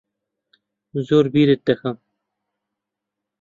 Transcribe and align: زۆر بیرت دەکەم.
زۆر 1.07 1.25
بیرت 1.33 1.61
دەکەم. 1.67 1.97